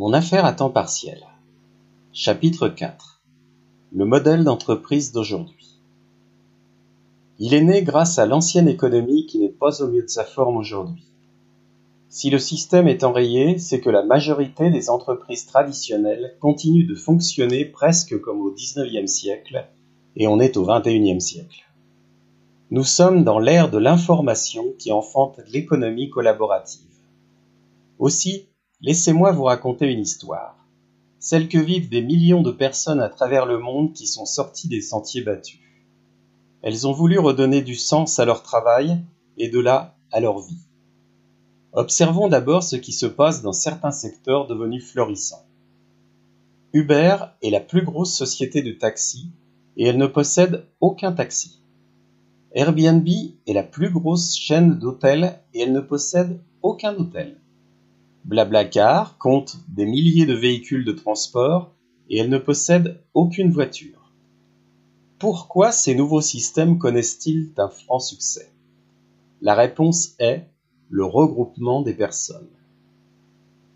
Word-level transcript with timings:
Mon 0.00 0.14
affaire 0.14 0.46
à 0.46 0.54
temps 0.54 0.70
partiel. 0.70 1.26
Chapitre 2.14 2.68
4. 2.68 3.20
Le 3.92 4.06
modèle 4.06 4.44
d'entreprise 4.44 5.12
d'aujourd'hui. 5.12 5.78
Il 7.38 7.52
est 7.52 7.60
né 7.60 7.82
grâce 7.82 8.18
à 8.18 8.24
l'ancienne 8.24 8.66
économie 8.66 9.26
qui 9.26 9.38
n'est 9.38 9.50
pas 9.50 9.82
au 9.82 9.88
mieux 9.88 10.00
de 10.00 10.08
sa 10.08 10.24
forme 10.24 10.56
aujourd'hui. 10.56 11.04
Si 12.08 12.30
le 12.30 12.38
système 12.38 12.88
est 12.88 13.04
enrayé, 13.04 13.58
c'est 13.58 13.80
que 13.80 13.90
la 13.90 14.02
majorité 14.02 14.70
des 14.70 14.88
entreprises 14.88 15.44
traditionnelles 15.44 16.34
continuent 16.40 16.88
de 16.88 16.94
fonctionner 16.94 17.66
presque 17.66 18.18
comme 18.22 18.40
au 18.40 18.54
XIXe 18.54 19.04
siècle, 19.04 19.68
et 20.16 20.26
on 20.26 20.40
est 20.40 20.56
au 20.56 20.64
XXIe 20.64 21.20
siècle. 21.20 21.68
Nous 22.70 22.84
sommes 22.84 23.22
dans 23.22 23.38
l'ère 23.38 23.70
de 23.70 23.76
l'information 23.76 24.64
qui 24.78 24.92
enfante 24.92 25.40
l'économie 25.52 26.08
collaborative. 26.08 26.86
Aussi, 27.98 28.46
Laissez-moi 28.82 29.32
vous 29.32 29.42
raconter 29.42 29.92
une 29.92 30.00
histoire, 30.00 30.56
celle 31.18 31.48
que 31.48 31.58
vivent 31.58 31.90
des 31.90 32.00
millions 32.00 32.40
de 32.40 32.50
personnes 32.50 33.00
à 33.00 33.10
travers 33.10 33.44
le 33.44 33.58
monde 33.58 33.92
qui 33.92 34.06
sont 34.06 34.24
sorties 34.24 34.68
des 34.68 34.80
sentiers 34.80 35.20
battus. 35.20 35.60
Elles 36.62 36.86
ont 36.86 36.92
voulu 36.92 37.18
redonner 37.18 37.60
du 37.60 37.74
sens 37.74 38.18
à 38.18 38.24
leur 38.24 38.42
travail 38.42 38.98
et 39.36 39.50
de 39.50 39.60
là 39.60 39.98
à 40.12 40.20
leur 40.20 40.38
vie. 40.38 40.62
Observons 41.74 42.28
d'abord 42.28 42.62
ce 42.62 42.76
qui 42.76 42.92
se 42.92 43.04
passe 43.04 43.42
dans 43.42 43.52
certains 43.52 43.92
secteurs 43.92 44.46
devenus 44.46 44.90
florissants. 44.90 45.44
Uber 46.72 47.16
est 47.42 47.50
la 47.50 47.60
plus 47.60 47.84
grosse 47.84 48.14
société 48.14 48.62
de 48.62 48.72
taxi 48.72 49.28
et 49.76 49.88
elle 49.88 49.98
ne 49.98 50.06
possède 50.06 50.64
aucun 50.80 51.12
taxi. 51.12 51.60
Airbnb 52.52 53.06
est 53.46 53.52
la 53.52 53.62
plus 53.62 53.90
grosse 53.90 54.34
chaîne 54.38 54.78
d'hôtels 54.78 55.38
et 55.52 55.60
elle 55.60 55.72
ne 55.72 55.80
possède 55.80 56.40
aucun 56.62 56.96
hôtel. 56.96 57.36
Blablacar 58.24 59.18
compte 59.18 59.56
des 59.68 59.86
milliers 59.86 60.26
de 60.26 60.34
véhicules 60.34 60.84
de 60.84 60.92
transport 60.92 61.72
et 62.08 62.18
elle 62.18 62.28
ne 62.28 62.38
possède 62.38 63.00
aucune 63.14 63.50
voiture. 63.50 64.12
Pourquoi 65.18 65.72
ces 65.72 65.94
nouveaux 65.94 66.20
systèmes 66.20 66.78
connaissent-ils 66.78 67.50
un 67.56 67.68
franc 67.68 67.98
succès? 67.98 68.50
La 69.42 69.54
réponse 69.54 70.14
est 70.18 70.46
le 70.90 71.04
regroupement 71.04 71.82
des 71.82 71.94
personnes. 71.94 72.48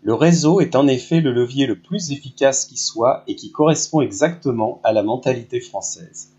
Le 0.01 0.13
réseau 0.13 0.59
est 0.59 0.75
en 0.75 0.87
effet 0.87 1.21
le 1.21 1.31
levier 1.31 1.65
le 1.65 1.79
plus 1.79 2.11
efficace 2.11 2.65
qui 2.65 2.77
soit 2.77 3.23
et 3.27 3.35
qui 3.35 3.51
correspond 3.51 4.01
exactement 4.01 4.79
à 4.83 4.93
la 4.93 5.01
mentalité 5.01 5.59
française. 5.59 6.33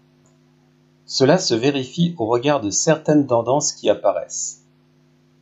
Cela 1.04 1.38
se 1.38 1.54
vérifie 1.54 2.14
au 2.18 2.26
regard 2.26 2.60
de 2.60 2.70
certaines 2.70 3.26
tendances 3.26 3.72
qui 3.72 3.90
apparaissent. 3.90 4.65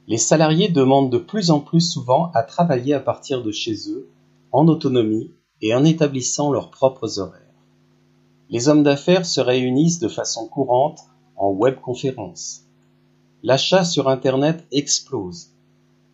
Les 0.06 0.18
salariés 0.18 0.68
demandent 0.68 1.10
de 1.10 1.18
plus 1.18 1.50
en 1.50 1.60
plus 1.60 1.80
souvent 1.80 2.30
à 2.34 2.42
travailler 2.42 2.92
à 2.92 3.00
partir 3.00 3.42
de 3.42 3.50
chez 3.50 3.88
eux, 3.88 4.10
en 4.52 4.68
autonomie 4.68 5.30
et 5.62 5.74
en 5.74 5.84
établissant 5.84 6.52
leurs 6.52 6.70
propres 6.70 7.18
horaires. 7.18 7.40
Les 8.50 8.68
hommes 8.68 8.82
d'affaires 8.82 9.24
se 9.24 9.40
réunissent 9.40 10.00
de 10.00 10.08
façon 10.08 10.46
courante 10.46 11.00
en 11.36 11.52
webconférence. 11.52 12.64
L'achat 13.42 13.84
sur 13.84 14.08
Internet 14.08 14.66
explose. 14.70 15.48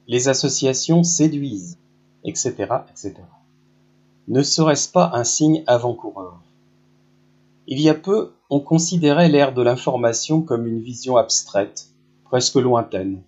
Les 0.07 0.29
associations 0.29 1.03
séduisent, 1.03 1.79
etc., 2.25 2.53
etc. 2.89 3.15
Ne 4.29 4.45
serait-ce 4.45 4.89
pas 4.91 5.11
un 5.15 5.25
signe 5.25 5.65
avant-coureur? 5.67 6.41
Il 7.67 7.81
y 7.81 7.89
a 7.89 7.95
peu, 7.95 8.33
on 8.51 8.61
considérait 8.61 9.29
l'ère 9.29 9.53
de 9.53 9.63
l'information 9.63 10.43
comme 10.43 10.67
une 10.67 10.81
vision 10.81 11.17
abstraite, 11.17 11.89
presque 12.25 12.55
lointaine 12.55 13.23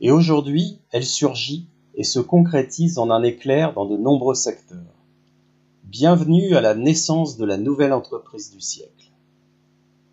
et 0.00 0.10
aujourd'hui 0.10 0.78
elle 0.90 1.04
surgit 1.04 1.68
et 1.94 2.04
se 2.04 2.20
concrétise 2.20 2.98
en 2.98 3.10
un 3.10 3.22
éclair 3.22 3.74
dans 3.74 3.86
de 3.86 3.96
nombreux 3.96 4.34
secteurs. 4.34 4.94
Bienvenue 5.84 6.54
à 6.54 6.60
la 6.60 6.74
naissance 6.74 7.36
de 7.36 7.44
la 7.44 7.56
nouvelle 7.56 7.92
entreprise 7.92 8.50
du 8.50 8.60
siècle. 8.60 9.10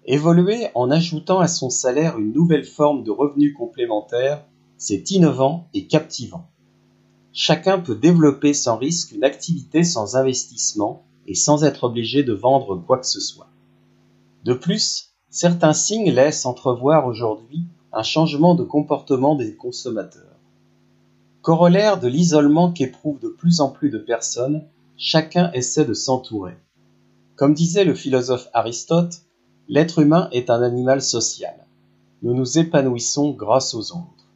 Évoluer 0.06 0.68
en 0.74 0.90
ajoutant 0.90 1.40
à 1.40 1.48
son 1.48 1.70
salaire 1.70 2.18
une 2.18 2.32
nouvelle 2.32 2.64
forme 2.64 3.04
de 3.04 3.12
revenu 3.12 3.54
complémentaire, 3.54 4.46
c'est 4.78 5.12
innovant 5.12 5.68
et 5.74 5.86
captivant. 5.86 6.48
Chacun 7.34 7.80
peut 7.80 7.96
développer 7.96 8.54
sans 8.54 8.78
risque 8.78 9.12
une 9.12 9.24
activité 9.24 9.84
sans 9.84 10.16
investissement 10.16 11.04
et 11.28 11.36
sans 11.36 11.64
être 11.64 11.86
obligé 11.86 12.24
de 12.24 12.34
vendre 12.34 12.78
quoi 12.78 12.98
que 12.98 13.08
ce 13.08 13.20
soit. 13.20 13.50
De 14.44 14.54
plus, 14.54 15.14
certains 15.30 15.74
signes 15.74 16.12
laissent 16.12 16.46
entrevoir 16.46 17.08
aujourd'hui 17.08 17.68
un 17.96 18.04
changement 18.04 18.56
de 18.56 18.64
comportement 18.64 19.36
des 19.36 19.56
consommateurs. 19.56 20.36
Corollaire 21.42 21.98
de 21.98 22.10
l'isolement 22.10 22.74
qu'éprouvent 22.74 23.22
de 23.22 23.30
plus 23.30 23.62
en 23.62 23.70
plus 23.70 23.90
de 23.90 23.98
personnes, 23.98 24.66
chacun 24.98 25.50
essaie 25.54 25.86
de 25.86 25.94
s'entourer. 25.94 26.58
Comme 27.38 27.54
disait 27.54 27.86
le 27.86 27.96
philosophe 27.96 28.50
Aristote, 28.54 29.22
l'être 29.70 30.00
humain 30.00 30.28
est 30.34 30.50
un 30.50 30.62
animal 30.62 31.02
social. 31.02 31.56
Nous 32.22 32.34
nous 32.34 32.60
épanouissons 32.60 33.32
grâce 33.32 33.74
aux 33.74 33.94
autres. 33.94 34.28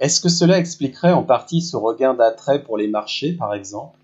Est-ce 0.00 0.20
que 0.20 0.28
cela 0.28 0.58
expliquerait 0.58 1.12
en 1.12 1.22
partie 1.22 1.62
ce 1.62 1.76
regain 1.76 2.14
d'attrait 2.14 2.64
pour 2.64 2.76
les 2.76 2.88
marchés, 2.88 3.34
par 3.34 3.54
exemple? 3.54 4.00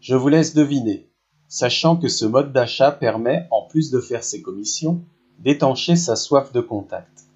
Je 0.00 0.16
vous 0.16 0.28
laisse 0.28 0.52
deviner, 0.52 1.08
sachant 1.46 1.96
que 1.96 2.08
ce 2.08 2.24
mode 2.24 2.52
d'achat 2.52 2.90
permet, 2.90 3.46
en 3.52 3.68
plus 3.68 3.92
de 3.92 4.00
faire 4.00 4.24
ses 4.24 4.42
commissions, 4.42 5.00
d'étancher 5.38 5.94
sa 5.94 6.16
soif 6.16 6.50
de 6.52 6.60
contact. 6.60 7.29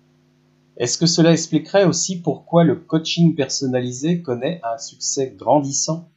Est-ce 0.76 0.98
que 0.98 1.06
cela 1.06 1.30
expliquerait 1.30 1.84
aussi 1.84 2.20
pourquoi 2.20 2.64
le 2.64 2.74
coaching 2.74 3.36
personnalisé 3.36 4.22
connaît 4.22 4.60
un 4.64 4.76
succès 4.78 5.32
grandissant? 5.36 6.08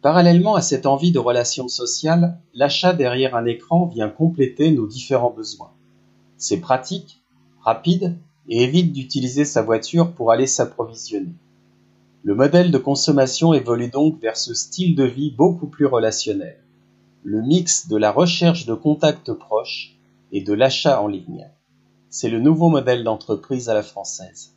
Parallèlement 0.00 0.54
à 0.54 0.62
cette 0.62 0.86
envie 0.86 1.10
de 1.10 1.18
relations 1.18 1.66
sociales, 1.66 2.38
l'achat 2.54 2.92
derrière 2.92 3.34
un 3.34 3.44
écran 3.44 3.86
vient 3.86 4.08
compléter 4.08 4.70
nos 4.70 4.86
différents 4.86 5.32
besoins. 5.32 5.72
C'est 6.36 6.60
pratique, 6.60 7.20
rapide 7.60 8.16
et 8.48 8.62
évite 8.62 8.92
d'utiliser 8.92 9.44
sa 9.44 9.62
voiture 9.62 10.12
pour 10.12 10.30
aller 10.30 10.46
s'approvisionner. 10.46 11.34
Le 12.22 12.36
modèle 12.36 12.70
de 12.70 12.78
consommation 12.78 13.54
évolue 13.54 13.88
donc 13.88 14.20
vers 14.20 14.36
ce 14.36 14.54
style 14.54 14.94
de 14.94 15.04
vie 15.04 15.32
beaucoup 15.32 15.66
plus 15.66 15.86
relationnel, 15.86 16.62
le 17.24 17.42
mix 17.42 17.88
de 17.88 17.96
la 17.96 18.12
recherche 18.12 18.66
de 18.66 18.74
contacts 18.74 19.32
proches 19.32 19.96
et 20.30 20.42
de 20.42 20.52
l'achat 20.52 21.02
en 21.02 21.08
ligne. 21.08 21.50
C'est 22.18 22.30
le 22.30 22.40
nouveau 22.40 22.70
modèle 22.70 23.04
d'entreprise 23.04 23.68
à 23.68 23.74
la 23.74 23.82
française. 23.82 24.54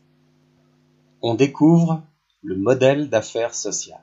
On 1.21 1.35
découvre 1.35 2.01
le 2.41 2.55
modèle 2.55 3.09
d'affaires 3.09 3.53
sociales. 3.53 3.99